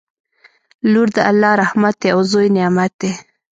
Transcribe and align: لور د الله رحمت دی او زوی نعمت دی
لور 0.91 1.07
د 1.15 1.17
الله 1.29 1.51
رحمت 1.61 1.95
دی 2.01 2.07
او 2.15 2.19
زوی 2.31 2.47
نعمت 2.57 2.91
دی 3.01 3.11